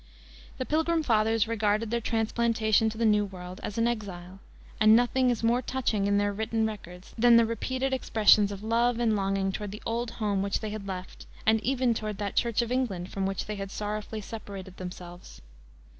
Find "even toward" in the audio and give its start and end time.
11.63-12.17